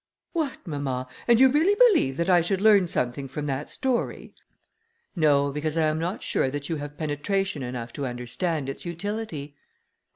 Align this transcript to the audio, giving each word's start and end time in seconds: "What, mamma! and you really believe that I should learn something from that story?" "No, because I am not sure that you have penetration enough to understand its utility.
"What, 0.33 0.65
mamma! 0.65 1.07
and 1.27 1.39
you 1.39 1.47
really 1.47 1.75
believe 1.75 2.17
that 2.17 2.27
I 2.27 2.41
should 2.41 2.59
learn 2.59 2.87
something 2.87 3.27
from 3.27 3.45
that 3.45 3.69
story?" 3.69 4.33
"No, 5.15 5.51
because 5.51 5.77
I 5.77 5.85
am 5.85 5.99
not 5.99 6.23
sure 6.23 6.49
that 6.49 6.69
you 6.69 6.77
have 6.77 6.97
penetration 6.97 7.61
enough 7.61 7.93
to 7.93 8.07
understand 8.07 8.67
its 8.67 8.83
utility. 8.83 9.55